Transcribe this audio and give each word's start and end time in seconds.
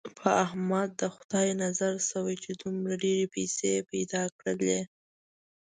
په 0.19 0.29
احمد 0.45 0.89
د 1.01 1.03
خدای 1.15 1.47
نظر 1.63 1.93
شوی، 2.09 2.35
چې 2.43 2.51
دومره 2.61 2.93
ډېرې 3.03 3.25
پیسې 3.35 3.65
یې 3.75 3.81
پیدا 3.91 4.23
کړلې. 4.37 4.79